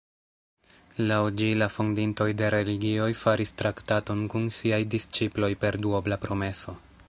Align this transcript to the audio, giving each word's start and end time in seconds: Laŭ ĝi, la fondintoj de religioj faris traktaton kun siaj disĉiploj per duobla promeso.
Laŭ 1.09 1.19
ĝi, 1.41 1.49
la 1.63 1.67
fondintoj 1.73 2.27
de 2.39 2.49
religioj 2.55 3.11
faris 3.19 3.53
traktaton 3.63 4.27
kun 4.35 4.49
siaj 4.59 4.83
disĉiploj 4.95 5.55
per 5.65 5.79
duobla 5.85 6.21
promeso. 6.25 6.77